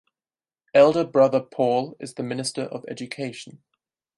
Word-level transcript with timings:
Elder 0.73 1.03
brother 1.03 1.39
Paul 1.39 1.95
is 1.99 2.15
the 2.15 2.23
Minister 2.23 2.63
of 2.63 2.83
Education. 2.87 3.61